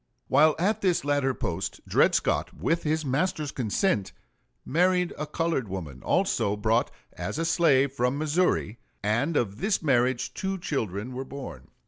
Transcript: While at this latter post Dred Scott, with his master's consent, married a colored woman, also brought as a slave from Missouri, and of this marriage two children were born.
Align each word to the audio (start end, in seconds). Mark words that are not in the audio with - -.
While 0.29 0.55
at 0.57 0.81
this 0.81 1.05
latter 1.05 1.35
post 1.35 1.79
Dred 1.87 2.15
Scott, 2.15 2.55
with 2.55 2.81
his 2.81 3.05
master's 3.05 3.51
consent, 3.51 4.13
married 4.65 5.13
a 5.15 5.27
colored 5.27 5.67
woman, 5.67 6.01
also 6.01 6.55
brought 6.55 6.89
as 7.13 7.37
a 7.37 7.45
slave 7.45 7.93
from 7.93 8.17
Missouri, 8.17 8.79
and 9.03 9.37
of 9.37 9.59
this 9.61 9.83
marriage 9.83 10.33
two 10.33 10.57
children 10.57 11.13
were 11.13 11.23
born. 11.23 11.67